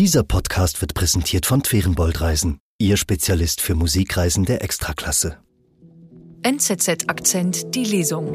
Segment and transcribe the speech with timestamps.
[0.00, 5.36] Dieser Podcast wird präsentiert von Twerenbold Reisen, Ihr Spezialist für Musikreisen der Extraklasse.
[6.42, 8.34] NZZ Akzent die Lesung.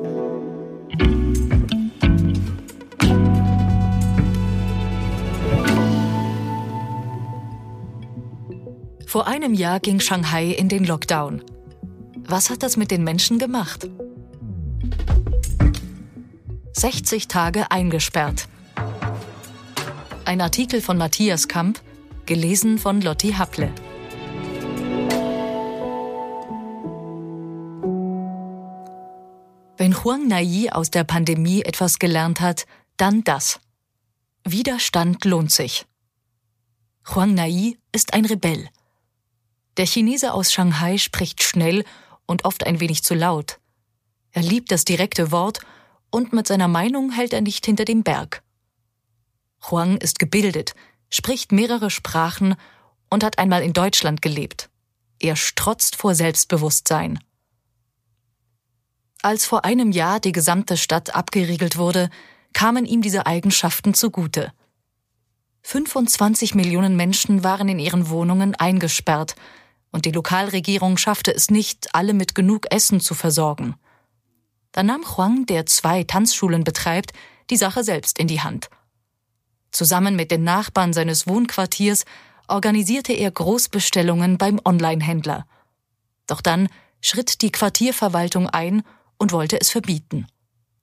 [9.07, 11.41] Vor einem Jahr ging Shanghai in den Lockdown.
[12.27, 13.89] Was hat das mit den Menschen gemacht?
[16.73, 18.49] 60 Tage eingesperrt.
[20.25, 21.83] Ein Artikel von Matthias Kamp,
[22.25, 23.71] gelesen von Lotti Happle.
[29.77, 32.65] Wenn Huang Nai aus der Pandemie etwas gelernt hat,
[32.97, 33.59] dann das.
[34.43, 35.85] Widerstand lohnt sich.
[37.13, 38.67] Huang Nai ist ein Rebell.
[39.77, 41.85] Der Chinese aus Shanghai spricht schnell
[42.25, 43.59] und oft ein wenig zu laut.
[44.31, 45.59] Er liebt das direkte Wort
[46.09, 48.41] und mit seiner Meinung hält er nicht hinter dem Berg.
[49.69, 50.73] Huang ist gebildet,
[51.09, 52.55] spricht mehrere Sprachen
[53.09, 54.69] und hat einmal in Deutschland gelebt.
[55.19, 57.19] Er strotzt vor Selbstbewusstsein.
[59.21, 62.09] Als vor einem Jahr die gesamte Stadt abgeriegelt wurde,
[62.53, 64.53] kamen ihm diese Eigenschaften zugute.
[65.63, 69.35] 25 Millionen Menschen waren in ihren Wohnungen eingesperrt,
[69.91, 73.75] und die Lokalregierung schaffte es nicht, alle mit genug Essen zu versorgen.
[74.73, 77.13] Da nahm Huang, der zwei Tanzschulen betreibt,
[77.49, 78.69] die Sache selbst in die Hand.
[79.75, 82.05] Zusammen mit den Nachbarn seines Wohnquartiers
[82.47, 85.45] organisierte er Großbestellungen beim Onlinehändler.
[86.27, 86.69] Doch dann
[87.01, 88.83] schritt die Quartierverwaltung ein
[89.17, 90.27] und wollte es verbieten.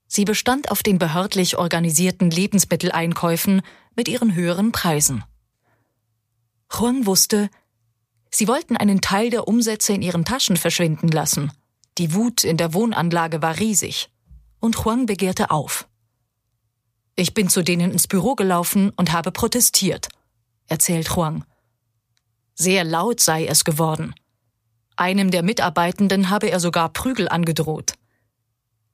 [0.08, 3.62] Sie bestand auf den behördlich organisierten Lebensmitteleinkäufen
[3.96, 5.24] mit ihren höheren Preisen.
[6.78, 7.48] Huang wusste,
[8.30, 11.50] Sie wollten einen Teil der Umsätze in ihren Taschen verschwinden lassen.
[11.96, 14.10] Die Wut in der Wohnanlage war riesig.
[14.60, 15.88] Und Huang begehrte auf.
[17.16, 20.08] Ich bin zu denen ins Büro gelaufen und habe protestiert,
[20.68, 21.44] erzählt Huang.
[22.54, 24.14] Sehr laut sei es geworden.
[24.96, 27.94] Einem der Mitarbeitenden habe er sogar Prügel angedroht.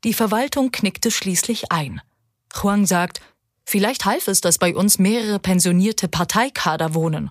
[0.04, 2.00] Die Verwaltung knickte schließlich ein.
[2.62, 3.20] Huang sagt,
[3.64, 7.30] vielleicht half es, dass bei uns mehrere pensionierte Parteikader wohnen.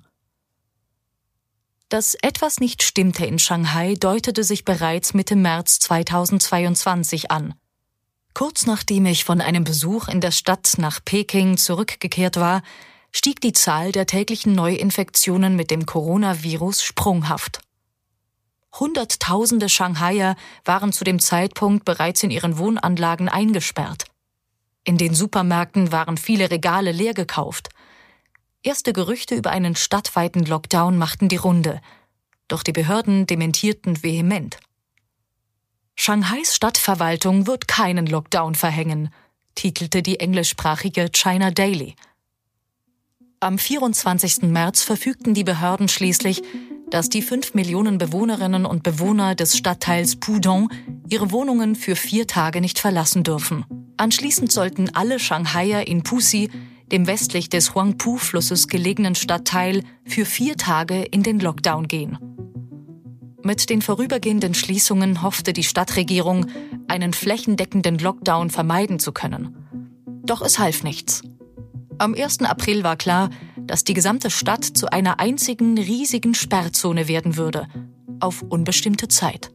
[1.90, 7.54] Dass etwas nicht stimmte in Shanghai, deutete sich bereits Mitte März 2022 an.
[8.38, 12.62] Kurz nachdem ich von einem Besuch in der Stadt nach Peking zurückgekehrt war,
[13.12, 17.62] stieg die Zahl der täglichen Neuinfektionen mit dem Coronavirus sprunghaft.
[18.80, 24.06] Hunderttausende Shanghaier waren zu dem Zeitpunkt bereits in ihren Wohnanlagen eingesperrt.
[24.84, 27.70] In den Supermärkten waren viele Regale leer gekauft.
[28.62, 31.82] Erste Gerüchte über einen stadtweiten Lockdown machten die Runde,
[32.48, 34.60] doch die Behörden dementierten vehement.
[36.00, 39.10] Shanghais Stadtverwaltung wird keinen Lockdown verhängen,
[39.56, 41.96] titelte die englischsprachige China Daily.
[43.40, 44.44] Am 24.
[44.44, 46.44] März verfügten die Behörden schließlich,
[46.90, 50.72] dass die fünf Millionen Bewohnerinnen und Bewohner des Stadtteils Pudong
[51.10, 53.66] ihre Wohnungen für vier Tage nicht verlassen dürfen.
[53.98, 56.50] Anschließend sollten alle Shanghaier in Puxi
[56.92, 62.37] dem westlich des Huangpu-Flusses gelegenen Stadtteil, für vier Tage in den Lockdown gehen.
[63.48, 66.48] Mit den vorübergehenden Schließungen hoffte die Stadtregierung,
[66.90, 69.56] einen flächendeckenden Lockdown vermeiden zu können.
[70.26, 71.22] Doch es half nichts.
[71.98, 72.42] Am 1.
[72.42, 77.70] April war klar, dass die gesamte Stadt zu einer einzigen riesigen Sperrzone werden würde,
[78.20, 79.54] auf unbestimmte Zeit.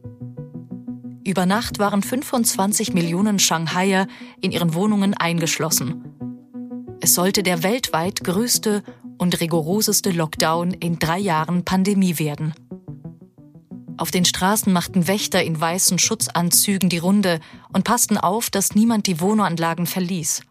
[1.23, 4.07] Über Nacht waren 25 Millionen Shanghaier
[4.41, 6.03] in ihren Wohnungen eingeschlossen.
[6.99, 8.81] Es sollte der weltweit größte
[9.19, 12.55] und rigoroseste Lockdown in drei Jahren Pandemie werden.
[14.03, 17.39] Auf den Straßen machten Wächter in weißen Schutzanzügen die Runde
[17.71, 20.41] und passten auf, dass niemand die Wohnanlagen verließ.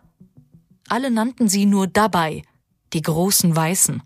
[0.88, 2.44] Alle nannten sie nur dabei,
[2.94, 4.02] die großen Weißen.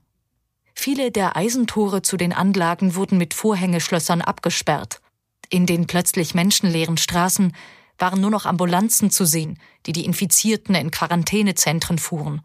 [0.75, 5.01] Viele der Eisentore zu den Anlagen wurden mit Vorhängeschlössern abgesperrt.
[5.49, 7.55] In den plötzlich menschenleeren Straßen
[7.99, 12.41] waren nur noch Ambulanzen zu sehen, die die Infizierten in Quarantänezentren fuhren.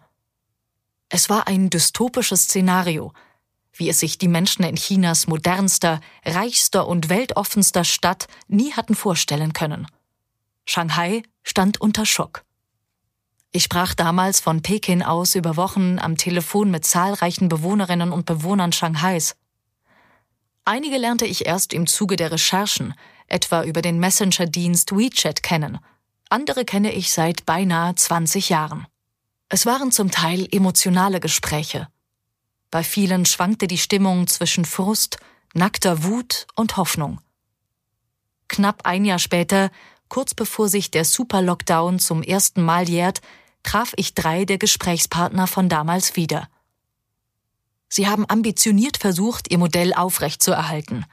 [1.10, 3.12] Es war ein dystopisches Szenario,
[3.82, 9.54] wie es sich die Menschen in Chinas modernster, reichster und weltoffenster Stadt nie hatten vorstellen
[9.54, 9.88] können.
[10.66, 12.44] Shanghai stand unter Schock.
[13.52, 18.72] Ich sprach damals von Peking aus über Wochen am Telefon mit zahlreichen Bewohnerinnen und Bewohnern
[18.72, 19.36] Shanghais.
[20.64, 22.94] Einige lernte ich erst im Zuge der Recherchen,
[23.26, 25.80] etwa über den Messenger-Dienst WeChat kennen.
[26.30, 28.86] Andere kenne ich seit beinahe 20 Jahren.
[29.50, 31.88] Es waren zum Teil emotionale Gespräche.
[32.72, 35.18] Bei vielen schwankte die Stimmung zwischen Frust,
[35.54, 37.20] nackter Wut und Hoffnung.
[38.48, 39.72] Knapp ein Jahr später,
[40.08, 43.22] kurz bevor sich der Super-Lockdown zum ersten Mal jährt,
[43.64, 46.48] traf ich drei der Gesprächspartner von damals wieder.
[47.90, 51.06] Sie haben ambitioniert versucht, ihr Modell aufrechtzuerhalten,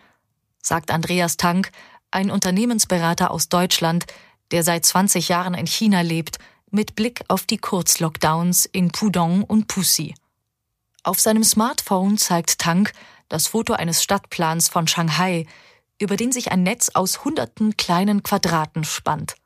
[0.63, 1.73] sagt Andreas Tank,
[2.13, 4.07] ein Unternehmensberater aus Deutschland,
[4.53, 6.39] der seit 20 Jahren in China lebt,
[6.71, 10.15] mit Blick auf die Kurzlockdowns in Pudong und Puxi.
[11.09, 12.93] Auf seinem Smartphone zeigt Tank
[13.31, 15.47] das Foto eines Stadtplans von Shanghai,
[15.99, 19.37] über den sich ein Netz aus hunderten kleinen Quadraten spannt.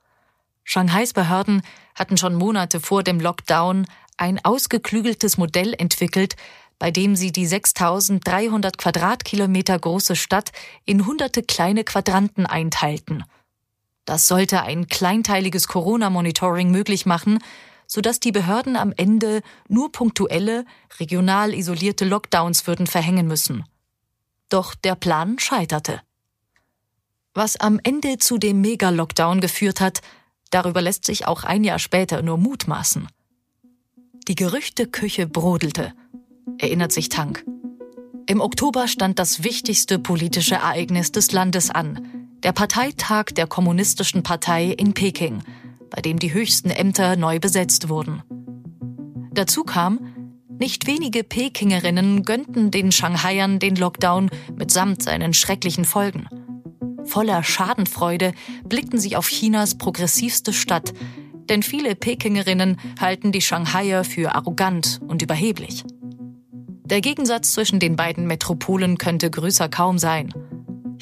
[0.65, 1.63] Shanghais Behörden
[1.95, 3.87] hatten schon Monate vor dem Lockdown
[4.17, 6.35] ein ausgeklügeltes Modell entwickelt,
[6.81, 10.51] bei dem sie die 6300 Quadratkilometer große Stadt
[10.85, 13.23] in hunderte kleine Quadranten einteilten.
[14.05, 17.39] Das sollte ein kleinteiliges Corona-Monitoring möglich machen,
[17.93, 20.65] sodass die Behörden am Ende nur punktuelle,
[20.99, 23.65] regional isolierte Lockdowns würden verhängen müssen.
[24.49, 26.01] Doch der Plan scheiterte.
[27.35, 30.01] Was am Ende zu dem Mega-Lockdown geführt hat,
[30.49, 33.09] darüber lässt sich auch ein Jahr später nur mutmaßen.
[34.27, 35.93] Die Gerüchteküche brodelte,
[36.57, 37.45] erinnert sich Tank.
[38.25, 44.69] Im Oktober stand das wichtigste politische Ereignis des Landes an, der Parteitag der Kommunistischen Partei
[44.69, 45.43] in Peking,
[45.95, 48.23] bei dem die höchsten Ämter neu besetzt wurden.
[49.33, 50.01] Dazu kam,
[50.59, 56.27] nicht wenige Pekingerinnen gönnten den Shanghaiern den Lockdown mitsamt seinen schrecklichen Folgen.
[57.05, 58.33] Voller Schadenfreude
[58.65, 60.93] blickten sie auf Chinas progressivste Stadt,
[61.49, 65.85] denn viele Pekingerinnen halten die Shanghaier für arrogant und überheblich.
[66.85, 70.33] Der Gegensatz zwischen den beiden Metropolen könnte größer kaum sein.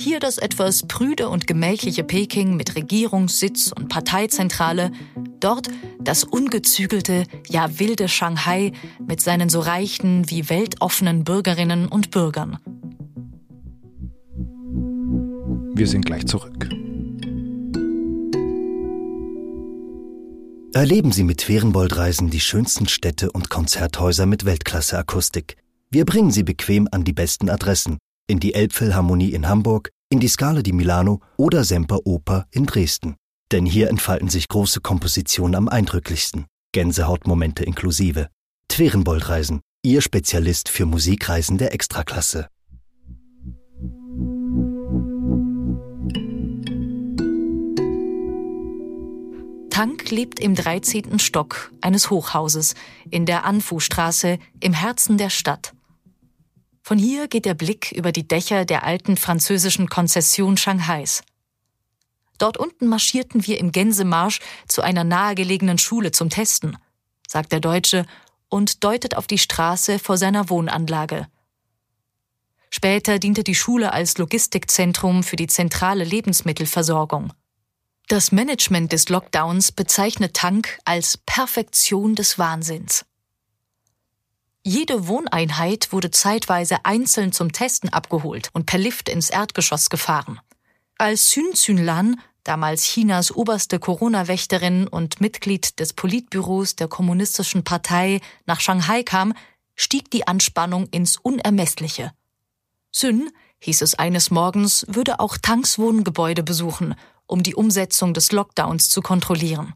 [0.00, 4.92] Hier das etwas prüde und gemächliche Peking mit Regierungssitz und Parteizentrale,
[5.40, 5.68] dort
[6.00, 8.72] das ungezügelte, ja wilde Shanghai
[9.06, 12.56] mit seinen so reichen wie weltoffenen Bürgerinnen und Bürgern.
[15.74, 16.70] Wir sind gleich zurück.
[20.72, 25.58] Erleben Sie mit Ferienboldreisen die schönsten Städte und Konzerthäuser mit Weltklasse-Akustik.
[25.90, 27.98] Wir bringen Sie bequem an die besten Adressen.
[28.30, 33.16] In die Elbphilharmonie in Hamburg, in die Scala di Milano oder Semper Oper in Dresden.
[33.50, 36.46] Denn hier entfalten sich große Kompositionen am eindrücklichsten.
[36.72, 38.28] Gänsehautmomente inklusive.
[38.68, 42.46] Twerenboldreisen, Ihr Spezialist für Musikreisen der Extraklasse.
[49.70, 51.18] Tank lebt im 13.
[51.18, 52.76] Stock eines Hochhauses
[53.10, 55.72] in der Anfu-Straße im Herzen der Stadt.
[56.90, 61.22] Von hier geht der Blick über die Dächer der alten französischen Konzession Shanghais.
[62.36, 66.76] Dort unten marschierten wir im Gänsemarsch zu einer nahegelegenen Schule zum Testen,
[67.28, 68.06] sagt der Deutsche
[68.48, 71.28] und deutet auf die Straße vor seiner Wohnanlage.
[72.70, 77.32] Später diente die Schule als Logistikzentrum für die zentrale Lebensmittelversorgung.
[78.08, 83.04] Das Management des Lockdowns bezeichnet Tank als Perfektion des Wahnsinns.
[84.62, 90.40] Jede Wohneinheit wurde zeitweise einzeln zum Testen abgeholt und per Lift ins Erdgeschoss gefahren.
[90.98, 98.60] Als Xun Xunlan, damals Chinas oberste Corona-Wächterin und Mitglied des Politbüros der Kommunistischen Partei, nach
[98.60, 99.32] Shanghai kam,
[99.74, 102.12] stieg die Anspannung ins Unermessliche.
[102.92, 103.30] Sun,
[103.60, 106.94] hieß es eines Morgens, würde auch Tanks Wohngebäude besuchen
[107.30, 109.74] um die Umsetzung des Lockdowns zu kontrollieren.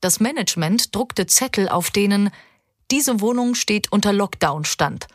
[0.00, 2.30] Das Management druckte Zettel, auf denen
[2.90, 5.06] diese Wohnung steht unter Lockdown-Stand.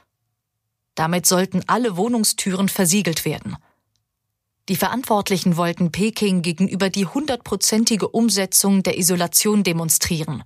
[0.95, 3.57] Damit sollten alle Wohnungstüren versiegelt werden.
[4.69, 10.43] Die Verantwortlichen wollten Peking gegenüber die hundertprozentige Umsetzung der Isolation demonstrieren.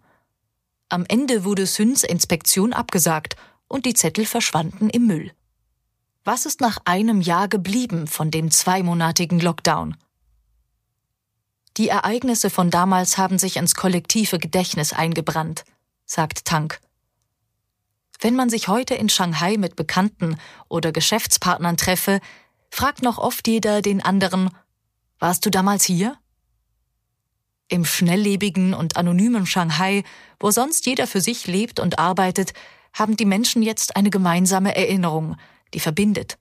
[0.90, 3.36] Am Ende wurde Süns Inspektion abgesagt
[3.68, 5.32] und die Zettel verschwanden im Müll.
[6.24, 9.98] Was ist nach einem Jahr geblieben von dem zweimonatigen Lockdown?
[11.78, 15.64] Die Ereignisse von damals haben sich ins kollektive Gedächtnis eingebrannt,
[16.06, 16.80] sagt Tank.
[18.20, 20.38] Wenn man sich heute in Shanghai mit Bekannten
[20.70, 22.20] oder Geschäftspartnern treffe,
[22.72, 24.50] fragt noch oft jeder den anderen,
[25.20, 26.18] warst du damals hier?
[27.70, 30.04] Im schnelllebigen und anonymen Shanghai,
[30.40, 32.54] wo sonst jeder für sich lebt und arbeitet,
[32.94, 35.36] haben die Menschen jetzt eine gemeinsame Erinnerung,
[35.74, 36.38] die verbindet.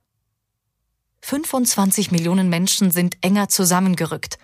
[1.22, 4.38] 25 Millionen Menschen sind enger zusammengerückt.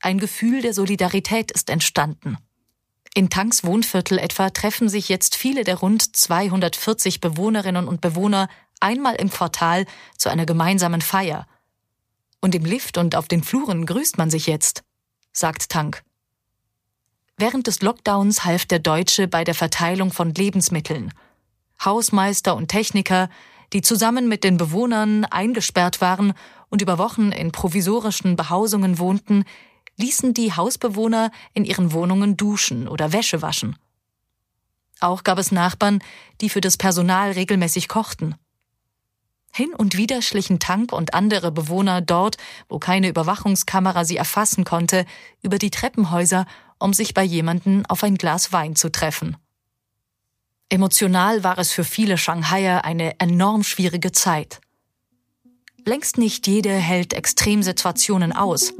[0.00, 2.36] Ein Gefühl der Solidarität ist entstanden.
[3.16, 8.48] In Tanks Wohnviertel etwa treffen sich jetzt viele der rund 240 Bewohnerinnen und Bewohner
[8.80, 9.86] einmal im Quartal
[10.18, 11.46] zu einer gemeinsamen Feier.
[12.40, 14.82] Und im Lift und auf den Fluren grüßt man sich jetzt,
[15.32, 16.02] sagt Tank.
[17.36, 21.14] Während des Lockdowns half der Deutsche bei der Verteilung von Lebensmitteln.
[21.84, 23.28] Hausmeister und Techniker,
[23.72, 26.34] die zusammen mit den Bewohnern eingesperrt waren
[26.68, 29.44] und über Wochen in provisorischen Behausungen wohnten,
[29.96, 33.76] ließen die Hausbewohner in ihren Wohnungen duschen oder Wäsche waschen.
[35.00, 36.00] Auch gab es Nachbarn,
[36.40, 38.36] die für das Personal regelmäßig kochten.
[39.52, 45.04] Hin und wieder schlichen Tank und andere Bewohner dort, wo keine Überwachungskamera sie erfassen konnte,
[45.42, 46.46] über die Treppenhäuser,
[46.78, 49.36] um sich bei jemanden auf ein Glas Wein zu treffen.
[50.70, 54.60] Emotional war es für viele Shanghaier eine enorm schwierige Zeit.
[55.84, 58.72] Längst nicht jede hält Extremsituationen aus.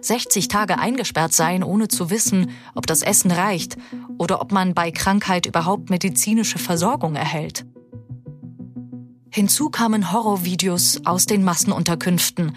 [0.00, 3.76] 60 Tage eingesperrt sein, ohne zu wissen, ob das Essen reicht
[4.18, 7.64] oder ob man bei Krankheit überhaupt medizinische Versorgung erhält.
[9.30, 12.56] Hinzu kamen Horrorvideos aus den Massenunterkünften,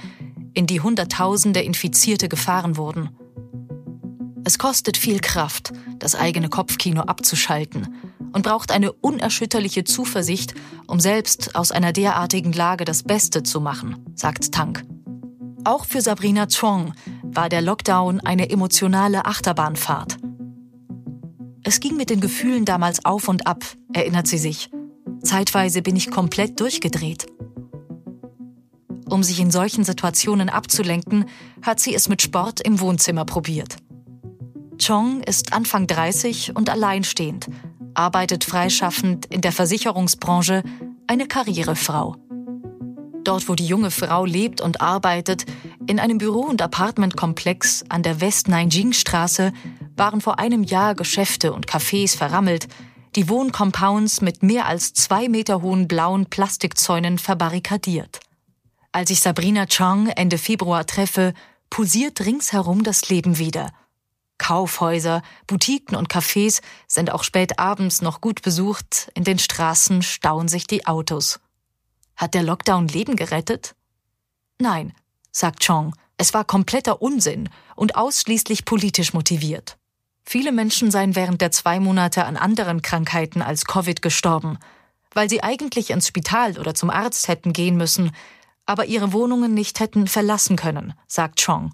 [0.53, 3.09] in die Hunderttausende Infizierte gefahren wurden.
[4.43, 7.95] Es kostet viel Kraft, das eigene Kopfkino abzuschalten
[8.33, 10.55] und braucht eine unerschütterliche Zuversicht,
[10.87, 14.83] um selbst aus einer derartigen Lage das Beste zu machen, sagt Tank.
[15.63, 16.93] Auch für Sabrina Chong
[17.33, 20.17] war der Lockdown eine emotionale Achterbahnfahrt.
[21.63, 24.69] Es ging mit den Gefühlen damals auf und ab, erinnert sie sich.
[25.23, 27.27] Zeitweise bin ich komplett durchgedreht.
[29.09, 31.25] Um sich in solchen Situationen abzulenken,
[31.61, 33.77] hat sie es mit Sport im Wohnzimmer probiert.
[34.81, 37.47] Chong ist Anfang 30 und alleinstehend,
[37.93, 40.63] arbeitet freischaffend in der Versicherungsbranche,
[41.07, 42.15] eine Karrierefrau.
[43.23, 45.45] Dort, wo die junge Frau lebt und arbeitet,
[45.85, 49.53] in einem Büro- und Apartmentkomplex an der West-Nanjing-Straße,
[49.95, 52.67] waren vor einem Jahr Geschäfte und Cafés verrammelt,
[53.15, 58.19] die Wohncompounds mit mehr als zwei Meter hohen blauen Plastikzäunen verbarrikadiert.
[58.91, 61.33] Als ich Sabrina Chong Ende Februar treffe,
[61.69, 63.71] pulsiert ringsherum das Leben wieder.
[64.37, 70.47] Kaufhäuser, Boutiquen und Cafés sind auch spät abends noch gut besucht, in den Straßen stauen
[70.47, 71.39] sich die Autos.
[72.21, 73.73] Hat der Lockdown Leben gerettet?
[74.59, 74.93] Nein,
[75.31, 79.79] sagt Chong, es war kompletter Unsinn und ausschließlich politisch motiviert.
[80.23, 84.59] Viele Menschen seien während der zwei Monate an anderen Krankheiten als Covid gestorben,
[85.15, 88.11] weil sie eigentlich ins Spital oder zum Arzt hätten gehen müssen,
[88.67, 91.73] aber ihre Wohnungen nicht hätten verlassen können, sagt Chong.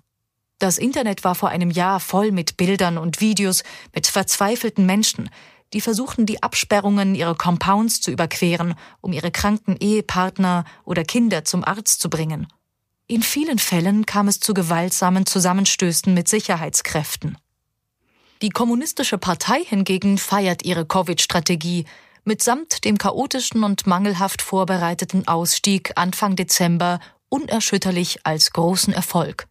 [0.59, 5.29] Das Internet war vor einem Jahr voll mit Bildern und Videos mit verzweifelten Menschen,
[5.73, 11.63] die versuchten, die Absperrungen ihrer Compounds zu überqueren, um ihre kranken Ehepartner oder Kinder zum
[11.63, 12.47] Arzt zu bringen.
[13.07, 17.37] In vielen Fällen kam es zu gewaltsamen Zusammenstößen mit Sicherheitskräften.
[18.41, 21.85] Die Kommunistische Partei hingegen feiert ihre Covid-Strategie
[22.23, 29.47] mitsamt dem chaotischen und mangelhaft vorbereiteten Ausstieg Anfang Dezember unerschütterlich als großen Erfolg.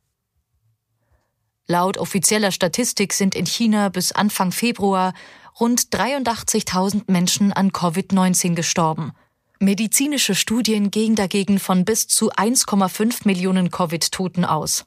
[1.67, 5.15] Laut offizieller Statistik sind in China bis Anfang Februar
[5.59, 9.13] rund 83.000 Menschen an Covid-19 gestorben.
[9.59, 14.85] Medizinische Studien gehen dagegen von bis zu 1,5 Millionen Covid-Toten aus.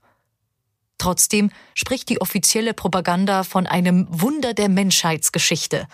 [0.99, 5.87] Trotzdem spricht die offizielle Propaganda von einem Wunder der Menschheitsgeschichte.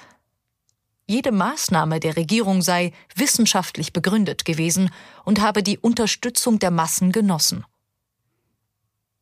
[1.08, 4.90] Jede Maßnahme der Regierung sei wissenschaftlich begründet gewesen
[5.24, 7.64] und habe die Unterstützung der Massen genossen.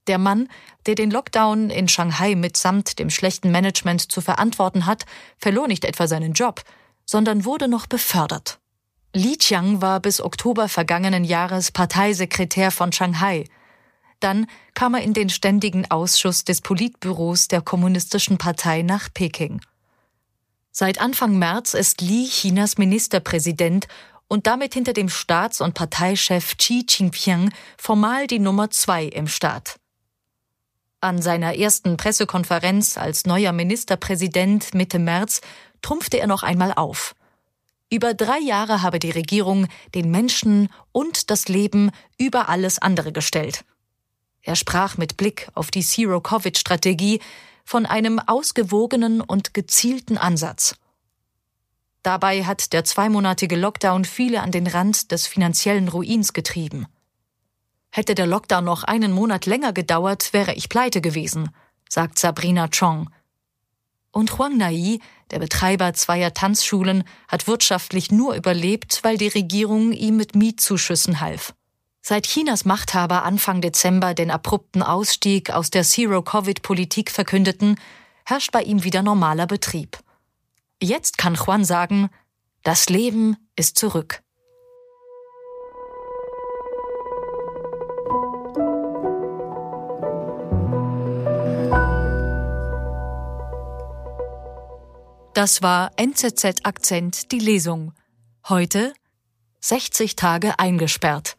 [0.07, 0.49] Der Mann,
[0.85, 5.05] der den Lockdown in Shanghai mitsamt dem schlechten Management zu verantworten hat,
[5.37, 6.61] verlor nicht etwa seinen Job,
[7.05, 8.59] sondern wurde noch befördert.
[9.13, 13.45] Li Qiang war bis Oktober vergangenen Jahres Parteisekretär von Shanghai.
[14.19, 19.61] Dann kam er in den ständigen Ausschuss des Politbüros der Kommunistischen Partei nach Peking.
[20.71, 23.87] Seit Anfang März ist Li Chinas Ministerpräsident
[24.27, 29.75] und damit hinter dem Staats- und Parteichef Xi Jinping formal die Nummer zwei im Staat.
[31.03, 35.41] An seiner ersten Pressekonferenz als neuer Ministerpräsident Mitte März
[35.81, 37.13] trumpfte er noch einmal auf.
[37.89, 43.65] Über drei Jahre habe die Regierung den Menschen und das Leben über alles andere gestellt.
[44.43, 47.19] Er sprach mit Blick auf die Zero-Covid-Strategie
[47.65, 50.77] von einem ausgewogenen und gezielten Ansatz.
[52.01, 56.87] Dabei hat der zweimonatige Lockdown viele an den Rand des finanziellen Ruins getrieben.
[57.95, 61.51] Hätte der Lockdown noch einen Monat länger gedauert, wäre ich pleite gewesen,
[61.87, 63.11] sagt Sabrina Chong.
[64.09, 64.97] Und Huang Nai,
[65.29, 71.53] der Betreiber zweier Tanzschulen, hat wirtschaftlich nur überlebt, weil die Regierung ihm mit Mietzuschüssen half.
[72.01, 77.79] Seit Chinas Machthaber Anfang Dezember den abrupten Ausstieg aus der Zero-Covid-Politik verkündeten,
[78.25, 79.99] herrscht bei ihm wieder normaler Betrieb.
[80.81, 82.09] Jetzt kann Juan sagen,
[82.63, 84.23] das Leben ist zurück.
[95.33, 97.93] Das war NZZ Akzent die Lesung.
[98.47, 98.93] Heute
[99.61, 101.37] 60 Tage eingesperrt.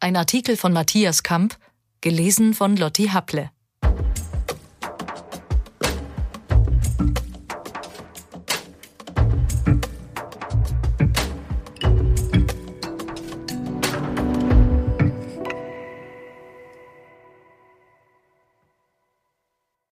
[0.00, 1.56] Ein Artikel von Matthias Kamp,
[2.00, 3.52] gelesen von Lotti Happle.